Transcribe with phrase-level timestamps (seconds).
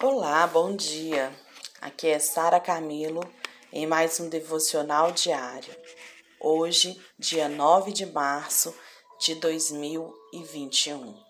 [0.00, 1.36] Olá, bom dia.
[1.80, 3.20] Aqui é Sara Camilo
[3.72, 5.74] em mais um devocional diário.
[6.38, 8.72] Hoje, dia 9 de março
[9.18, 11.20] de 2021.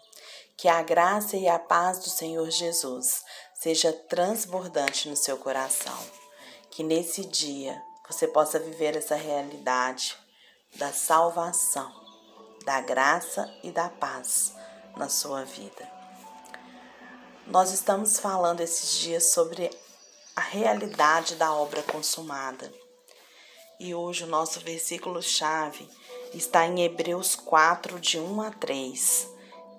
[0.55, 5.99] Que a graça e a paz do Senhor Jesus seja transbordante no seu coração.
[6.71, 10.15] Que nesse dia você possa viver essa realidade
[10.75, 11.91] da salvação,
[12.67, 14.53] da graça e da paz
[14.95, 15.98] na sua vida.
[17.51, 19.71] Nós estamos falando esses dias sobre
[20.37, 22.71] a realidade da obra consumada.
[23.81, 25.89] E hoje o nosso versículo-chave
[26.35, 29.29] está em Hebreus 4, de 1 a 3,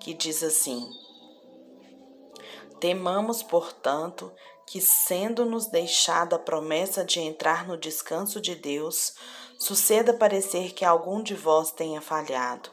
[0.00, 0.84] que diz assim:
[2.80, 4.32] Temamos, portanto,
[4.66, 9.14] que, sendo-nos deixada a promessa de entrar no descanso de Deus,
[9.60, 12.68] suceda parecer que algum de vós tenha falhado.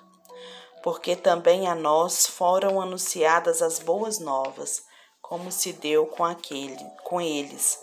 [0.82, 4.87] Porque também a nós foram anunciadas as boas novas
[5.28, 7.78] como se deu com aquele, com eles.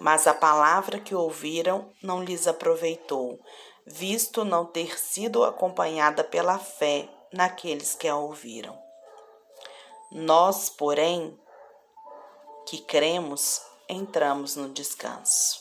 [0.00, 3.38] Mas a palavra que ouviram não lhes aproveitou,
[3.84, 8.78] visto não ter sido acompanhada pela fé naqueles que a ouviram.
[10.10, 11.38] Nós, porém,
[12.66, 15.60] que cremos, entramos no descanso.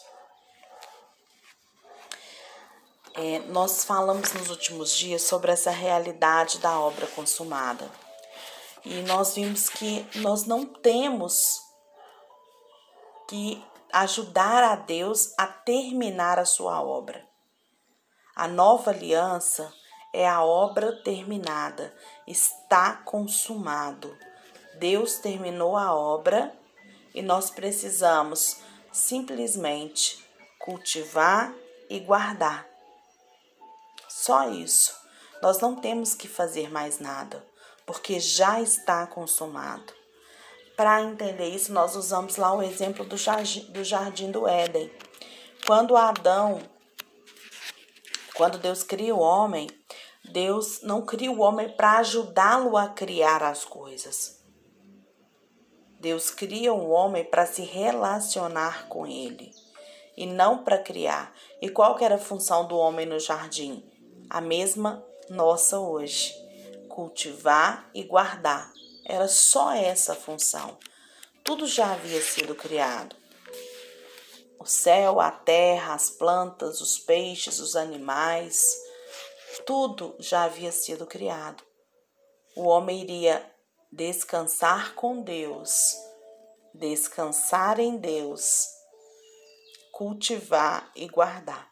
[3.15, 7.89] É, nós falamos nos últimos dias sobre essa realidade da obra consumada.
[8.89, 11.59] E nós vimos que nós não temos
[13.27, 17.27] que ajudar a Deus a terminar a sua obra.
[18.33, 19.73] A nova aliança
[20.13, 21.93] é a obra terminada,
[22.25, 24.17] está consumado.
[24.75, 26.57] Deus terminou a obra
[27.13, 30.25] e nós precisamos simplesmente
[30.59, 31.53] cultivar
[31.89, 32.65] e guardar.
[34.07, 34.95] Só isso.
[35.41, 37.45] Nós não temos que fazer mais nada
[37.87, 39.93] porque já está consumado.
[40.75, 44.91] Para entender isso, nós usamos lá o exemplo do jardim, do jardim do Éden.
[45.65, 46.59] Quando Adão,
[48.35, 49.67] quando Deus cria o homem,
[50.25, 54.43] Deus não cria o homem para ajudá-lo a criar as coisas.
[55.99, 59.49] Deus cria o homem para se relacionar com ele
[60.15, 61.33] e não para criar.
[61.61, 63.83] E qual que era a função do homem no jardim?
[64.29, 66.46] A mesma nossa hoje
[66.97, 68.73] cultivar e guardar.
[69.05, 70.79] Era só essa a função.
[71.43, 73.15] Tudo já havia sido criado.
[74.59, 78.59] O céu, a terra, as plantas, os peixes, os animais,
[79.63, 81.63] tudo já havia sido criado.
[82.55, 83.47] O homem iria
[83.91, 85.95] descansar com Deus,
[86.73, 88.65] descansar em Deus,
[89.91, 91.71] cultivar e guardar.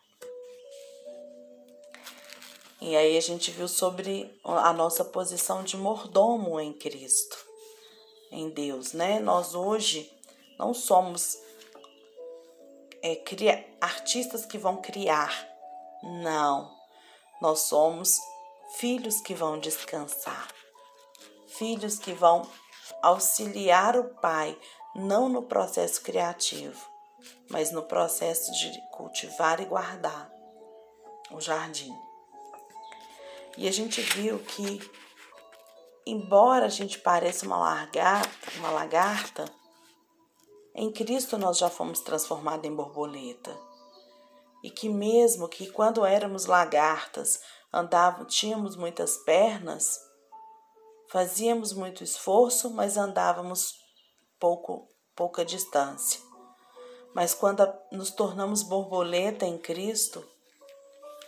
[2.85, 7.35] E aí a gente viu sobre a nossa posição de mordomo em Cristo,
[8.31, 9.19] em Deus, né?
[9.19, 10.07] Nós hoje
[10.59, 11.35] não somos
[13.01, 15.50] é, cria, artistas que vão criar,
[16.03, 16.72] não.
[17.41, 18.19] Nós somos
[18.75, 20.47] filhos que vão descansar,
[21.47, 22.47] filhos que vão
[23.02, 24.56] auxiliar o Pai,
[24.94, 26.88] não no processo criativo,
[27.50, 30.31] mas no processo de cultivar e guardar
[31.31, 32.05] o jardim.
[33.58, 34.80] E a gente viu que,
[36.06, 39.46] embora a gente pareça uma lagarta, uma lagarta,
[40.74, 43.58] em Cristo nós já fomos transformados em borboleta.
[44.62, 47.40] E que mesmo que quando éramos lagartas,
[47.72, 50.00] andávamos, tínhamos muitas pernas,
[51.08, 53.80] fazíamos muito esforço, mas andávamos
[54.38, 56.20] pouco, pouca distância.
[57.14, 60.28] Mas quando nos tornamos borboleta em Cristo,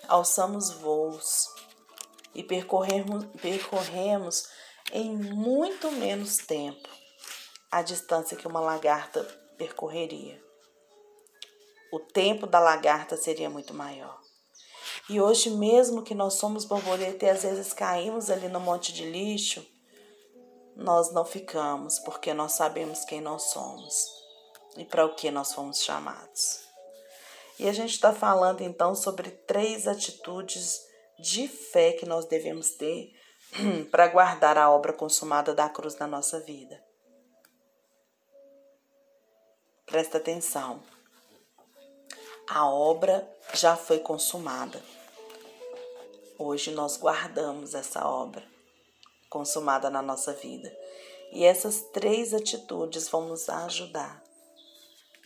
[0.09, 1.47] alçamos voos
[2.37, 4.47] e percorremos, percorremos
[4.93, 6.87] em muito menos tempo
[7.71, 9.23] a distância que uma lagarta
[9.57, 10.39] percorreria.
[11.91, 14.21] O tempo da lagarta seria muito maior.
[15.09, 19.09] E hoje, mesmo que nós somos borboleta e às vezes caímos ali no monte de
[19.09, 19.65] lixo,
[20.75, 24.11] nós não ficamos, porque nós sabemos quem nós somos
[24.77, 26.59] e para o que nós fomos chamados.
[27.57, 30.86] E a gente está falando então sobre três atitudes
[31.19, 33.13] de fé que nós devemos ter
[33.91, 36.83] para guardar a obra consumada da cruz na nossa vida.
[39.85, 40.83] Presta atenção.
[42.49, 44.81] A obra já foi consumada.
[46.37, 48.43] Hoje nós guardamos essa obra
[49.29, 50.73] consumada na nossa vida.
[51.31, 54.23] E essas três atitudes vão nos ajudar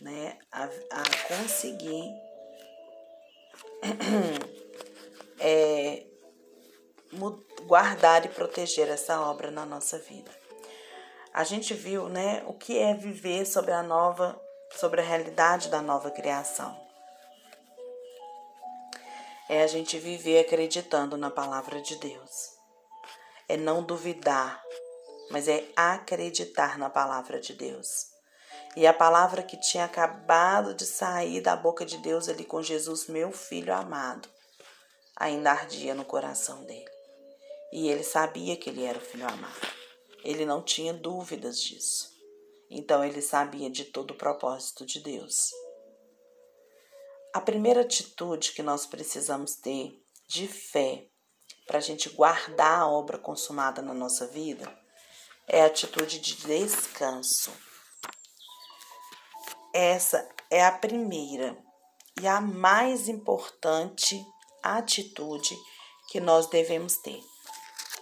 [0.00, 2.12] né, a, a conseguir
[5.44, 6.06] é,
[7.66, 10.30] guardar e proteger essa obra na nossa vida.
[11.34, 14.40] a gente viu, né, o que é viver sobre a nova,
[14.76, 16.78] sobre a realidade da nova criação.
[19.48, 22.52] É a gente viver acreditando na palavra de Deus.
[23.48, 24.62] É não duvidar,
[25.30, 28.06] mas é acreditar na palavra de Deus.
[28.76, 33.06] E a palavra que tinha acabado de sair da boca de Deus ali com Jesus,
[33.06, 34.28] meu filho amado,
[35.16, 36.90] ainda ardia no coração dele.
[37.72, 39.68] E ele sabia que ele era o filho amado.
[40.24, 42.10] Ele não tinha dúvidas disso.
[42.70, 45.50] Então ele sabia de todo o propósito de Deus.
[47.34, 49.98] A primeira atitude que nós precisamos ter
[50.28, 51.06] de fé
[51.66, 54.70] para a gente guardar a obra consumada na nossa vida
[55.46, 57.52] é a atitude de descanso.
[59.74, 61.56] Essa é a primeira
[62.20, 64.22] e a mais importante
[64.62, 65.56] atitude
[66.08, 67.22] que nós devemos ter.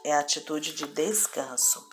[0.05, 1.89] É a atitude de descanso.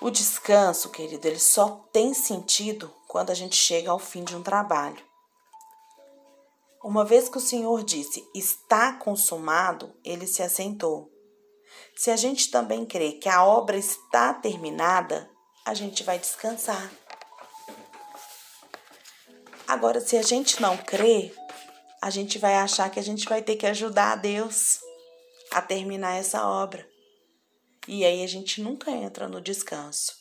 [0.00, 4.42] O descanso, querido, ele só tem sentido quando a gente chega ao fim de um
[4.42, 5.04] trabalho.
[6.84, 11.10] Uma vez que o Senhor disse está consumado, ele se assentou.
[11.96, 15.28] Se a gente também crê que a obra está terminada,
[15.64, 16.90] a gente vai descansar.
[19.66, 21.34] Agora, se a gente não crê,
[22.00, 24.80] a gente vai achar que a gente vai ter que ajudar a Deus
[25.50, 26.86] a terminar essa obra.
[27.86, 30.12] E aí a gente nunca entra no descanso.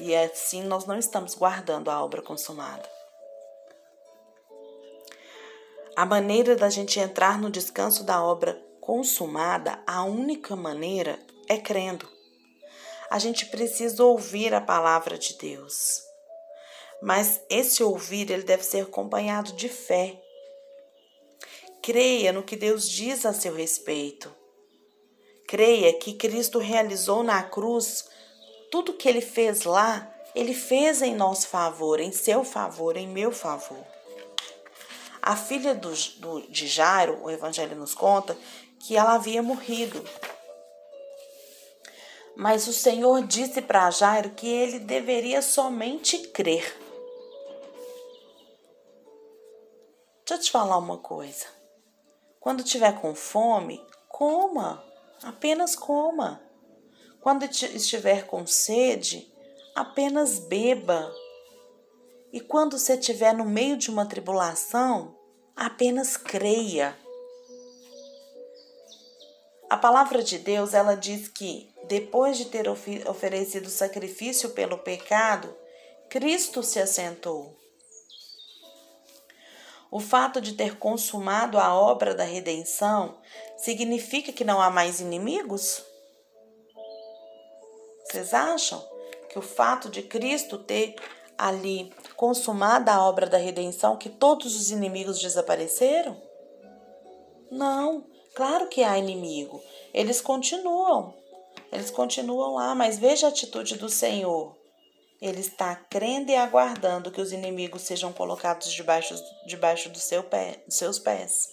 [0.00, 2.88] E assim nós não estamos guardando a obra consumada.
[5.96, 11.18] A maneira da gente entrar no descanso da obra consumada, a única maneira
[11.48, 12.08] é crendo.
[13.10, 16.07] A gente precisa ouvir a palavra de Deus.
[17.02, 20.20] Mas esse ouvir, ele deve ser acompanhado de fé.
[21.82, 24.34] Creia no que Deus diz a seu respeito.
[25.46, 28.08] Creia que Cristo realizou na cruz
[28.70, 33.32] tudo que ele fez lá, ele fez em nosso favor, em seu favor, em meu
[33.32, 33.82] favor.
[35.22, 38.36] A filha do, do, de Jairo, o Evangelho nos conta,
[38.80, 40.04] que ela havia morrido.
[42.36, 46.87] Mas o Senhor disse para Jairo que ele deveria somente crer.
[50.28, 51.46] Deixa eu te falar uma coisa.
[52.38, 54.84] Quando tiver com fome, coma.
[55.22, 56.38] Apenas coma.
[57.18, 59.32] Quando estiver com sede,
[59.74, 61.10] apenas beba.
[62.30, 65.16] E quando você estiver no meio de uma tribulação,
[65.56, 66.94] apenas creia.
[69.70, 75.56] A palavra de Deus, ela diz que depois de ter oferecido sacrifício pelo pecado,
[76.10, 77.56] Cristo se assentou.
[79.90, 83.18] O fato de ter consumado a obra da redenção
[83.56, 85.82] significa que não há mais inimigos?
[88.04, 88.82] Vocês acham
[89.30, 90.94] que o fato de Cristo ter
[91.38, 96.20] ali consumado a obra da redenção, que todos os inimigos desapareceram?
[97.50, 98.04] Não,
[98.34, 99.62] claro que há inimigo.
[99.94, 101.14] Eles continuam.
[101.72, 104.57] Eles continuam lá, mas veja a atitude do Senhor.
[105.20, 109.14] Ele está crendo e aguardando que os inimigos sejam colocados debaixo,
[109.46, 111.48] debaixo do seu pé, dos seus pés.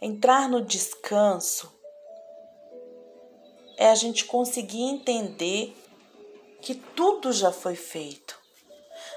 [0.00, 1.72] Entrar no descanso
[3.78, 5.74] é a gente conseguir entender
[6.60, 8.38] que tudo já foi feito.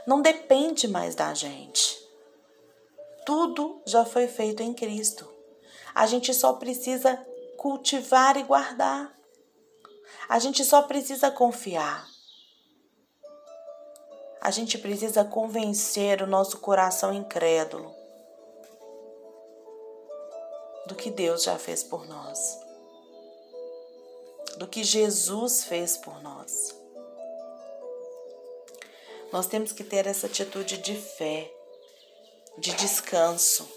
[0.07, 1.97] Não depende mais da gente.
[3.25, 5.29] Tudo já foi feito em Cristo.
[5.93, 7.15] A gente só precisa
[7.57, 9.13] cultivar e guardar.
[10.29, 12.07] A gente só precisa confiar.
[14.41, 17.93] A gente precisa convencer o nosso coração incrédulo
[20.87, 22.59] do que Deus já fez por nós,
[24.57, 26.75] do que Jesus fez por nós.
[29.31, 31.51] Nós temos que ter essa atitude de fé,
[32.57, 33.69] de descanso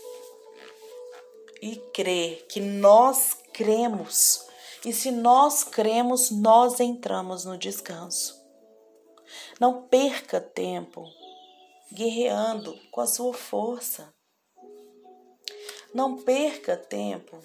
[1.60, 4.46] e crer que nós cremos.
[4.84, 8.41] E se nós cremos, nós entramos no descanso.
[9.62, 11.04] Não perca tempo
[11.92, 14.12] guerreando com a sua força.
[15.94, 17.38] Não perca tempo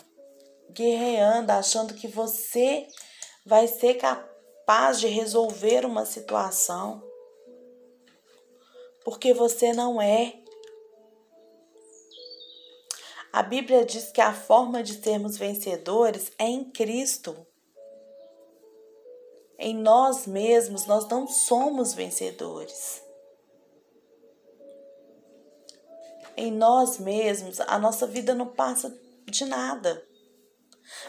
[0.72, 2.88] guerreando achando que você
[3.46, 7.08] vai ser capaz de resolver uma situação.
[9.06, 10.42] Porque você não é.
[13.32, 17.47] A Bíblia diz que a forma de sermos vencedores é em Cristo.
[19.60, 23.02] Em nós mesmos, nós não somos vencedores.
[26.36, 28.96] Em nós mesmos, a nossa vida não passa
[29.26, 30.06] de nada.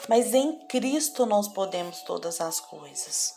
[0.09, 3.35] mas em Cristo nós podemos todas as coisas.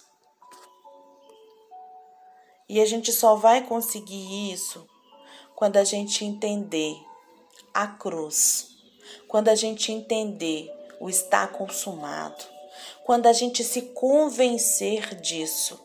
[2.68, 4.88] E a gente só vai conseguir isso
[5.56, 6.96] quando a gente entender
[7.74, 8.70] a cruz,
[9.28, 12.44] quando a gente entender o está consumado,
[13.12, 15.78] quando a gente se convencer disso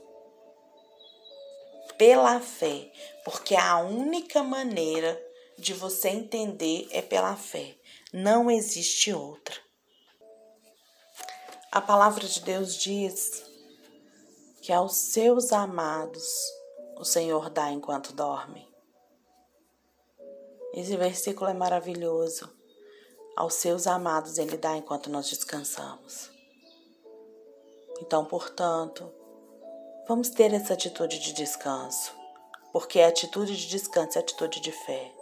[1.99, 2.89] pela fé,
[3.25, 5.21] porque a única maneira
[5.59, 7.75] de você entender é pela fé,
[8.13, 9.57] não existe outra.
[11.73, 13.43] A palavra de Deus diz
[14.63, 16.33] que aos seus amados
[16.97, 18.73] o Senhor dá enquanto dorme.
[20.73, 22.49] Esse versículo é maravilhoso.
[23.35, 26.36] Aos seus amados ele dá enquanto nós descansamos.
[28.01, 29.11] Então, portanto,
[30.07, 32.15] vamos ter essa atitude de descanso,
[32.73, 35.13] porque a atitude de descanso é atitude de fé.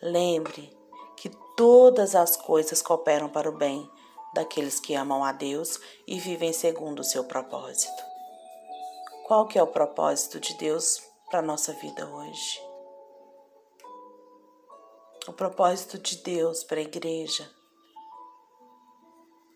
[0.00, 0.76] Lembre
[1.16, 3.88] que todas as coisas cooperam para o bem
[4.34, 8.02] daqueles que amam a Deus e vivem segundo o seu propósito.
[9.26, 11.00] Qual que é o propósito de Deus
[11.30, 12.60] para a nossa vida hoje?
[15.28, 17.48] O propósito de Deus para a igreja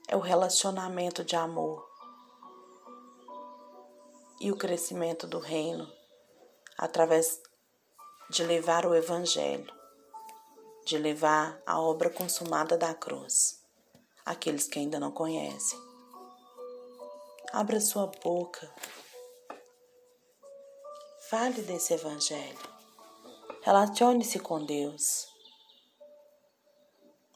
[0.09, 1.86] é o relacionamento de amor
[4.41, 5.91] e o crescimento do reino
[6.77, 7.41] através
[8.29, 9.73] de levar o Evangelho,
[10.85, 13.65] de levar a obra consumada da cruz
[14.25, 15.79] àqueles que ainda não conhecem.
[17.53, 18.71] Abra sua boca,
[21.31, 22.59] fale desse Evangelho,
[23.63, 25.29] relacione-se com Deus.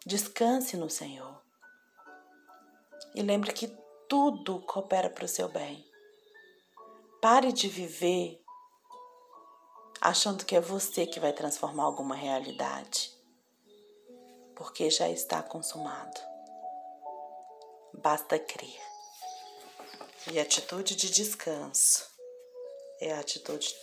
[0.05, 1.41] Descanse no Senhor.
[3.15, 3.69] E lembre que
[4.09, 5.90] tudo coopera para o seu bem.
[7.21, 8.43] Pare de viver
[10.01, 13.13] achando que é você que vai transformar alguma realidade,
[14.57, 16.19] porque já está consumado.
[17.93, 18.81] Basta crer.
[20.33, 22.09] E a atitude de descanso
[23.01, 23.75] é a atitude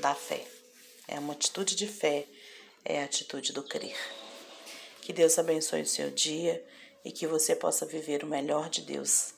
[0.00, 0.46] da fé.
[1.06, 2.26] É uma atitude de fé
[2.84, 3.96] é a atitude do crer.
[5.02, 6.64] Que Deus abençoe o seu dia
[7.04, 9.33] e que você possa viver o melhor de Deus.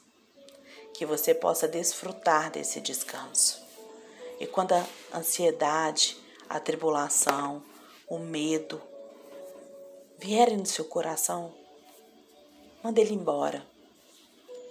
[0.96, 3.62] Que você possa desfrutar desse descanso.
[4.40, 6.16] E quando a ansiedade,
[6.48, 7.62] a tribulação,
[8.08, 8.80] o medo
[10.18, 11.54] vierem no seu coração,
[12.82, 13.66] manda ele embora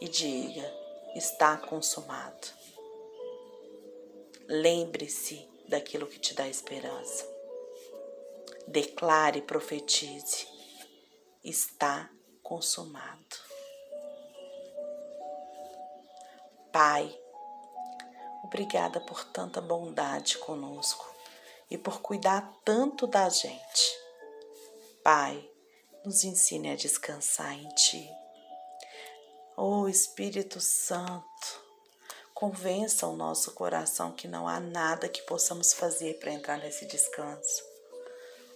[0.01, 0.74] e diga:
[1.15, 2.48] está consumado.
[4.48, 7.36] Lembre-se daquilo que te dá esperança
[8.67, 10.48] declare profetize:
[11.44, 12.10] está
[12.41, 13.54] consumado.
[16.75, 17.17] Pai,
[18.44, 21.10] obrigada por tanta bondade conosco
[21.72, 23.98] e por cuidar tanto da gente.
[25.01, 25.50] Pai,
[26.03, 28.10] nos ensine a descansar em Ti.
[29.55, 31.63] Oh Espírito Santo,
[32.34, 37.63] convença o nosso coração que não há nada que possamos fazer para entrar nesse descanso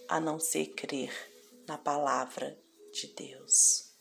[0.06, 1.10] a não ser crer
[1.66, 2.54] na palavra
[2.92, 3.94] de Deus.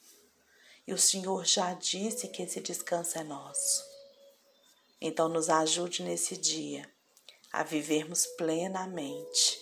[0.86, 3.89] E o Senhor já disse que esse descanso é nosso.
[5.02, 6.92] Então, nos ajude nesse dia
[7.52, 9.60] a vivermos plenamente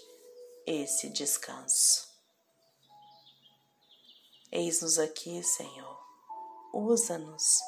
[0.66, 2.08] esse descanso.
[4.52, 5.98] Eis-nos aqui, Senhor.
[6.74, 7.60] Usa-nos.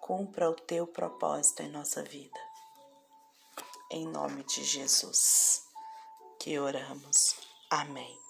[0.00, 2.40] Cumpra o teu propósito em nossa vida.
[3.90, 5.62] Em nome de Jesus
[6.38, 7.36] que oramos.
[7.70, 8.27] Amém.